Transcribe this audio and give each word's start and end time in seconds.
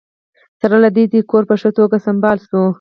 سره 0.59 0.75
له 0.83 0.89
دې 0.95 1.19
کور 1.31 1.43
په 1.49 1.55
ښه 1.61 1.69
توګه 1.77 1.97
سمبال 2.05 2.37
شوی 2.45 2.57
و 2.61 2.63